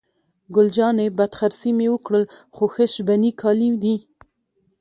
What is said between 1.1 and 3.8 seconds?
بد خرڅي مې وکړل، خو ښه شبني کالي